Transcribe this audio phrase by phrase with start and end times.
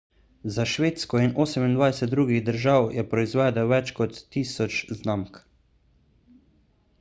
[0.43, 5.39] za švedsko in 28 drugih držav je proizvedel več kot 1000 znamk